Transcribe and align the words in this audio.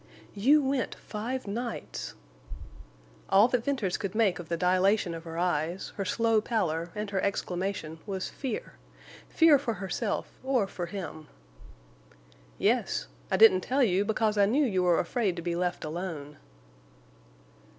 "You 0.33 0.63
went 0.63 0.95
five 0.95 1.45
nights!" 1.45 2.15
All 3.29 3.47
that 3.49 3.63
Venters 3.63 3.97
could 3.97 4.15
make 4.15 4.39
of 4.39 4.49
the 4.49 4.57
dilation 4.57 5.13
of 5.13 5.25
her 5.25 5.37
eyes, 5.37 5.93
her 5.95 6.05
slow 6.05 6.41
pallor, 6.41 6.89
and 6.95 7.11
her 7.11 7.21
exclamation, 7.21 7.99
was 8.07 8.27
fear—fear 8.27 9.59
for 9.59 9.75
herself 9.75 10.31
or 10.43 10.65
for 10.65 10.87
him. 10.87 11.27
"Yes. 12.57 13.09
I 13.29 13.37
didn't 13.37 13.61
tell 13.61 13.83
you, 13.83 14.03
because 14.03 14.39
I 14.39 14.47
knew 14.47 14.65
you 14.65 14.81
were 14.81 14.99
afraid 14.99 15.35
to 15.35 15.43
be 15.43 15.53
left 15.55 15.85
alone." 15.85 16.37